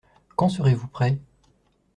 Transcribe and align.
Quand 0.35 0.49
serez-vous 0.49 0.87
prêt? 0.87 1.21